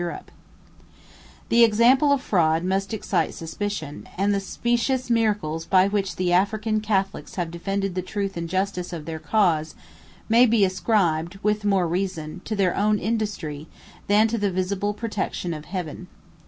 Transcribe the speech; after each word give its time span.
]The 1.49 1.63
example 1.63 2.11
of 2.11 2.23
fraud 2.23 2.63
must 2.63 2.91
excite 2.91 3.35
suspicion: 3.35 4.09
and 4.17 4.33
the 4.33 4.39
specious 4.39 5.11
miracles 5.11 5.63
by 5.67 5.87
which 5.87 6.15
the 6.15 6.33
African 6.33 6.79
Catholics 6.81 7.35
have 7.35 7.51
defended 7.51 7.93
the 7.93 8.01
truth 8.01 8.35
and 8.35 8.49
justice 8.49 8.93
of 8.93 9.05
their 9.05 9.19
cause, 9.19 9.75
may 10.27 10.47
be 10.47 10.65
ascribed, 10.65 11.37
with 11.43 11.63
more 11.65 11.87
reason, 11.87 12.41
to 12.45 12.55
their 12.55 12.75
own 12.75 12.97
industry, 12.97 13.67
than 14.07 14.27
to 14.29 14.39
the 14.39 14.49
visible 14.49 14.95
protection 14.95 15.53
of 15.53 15.65
Heaven. 15.65 16.07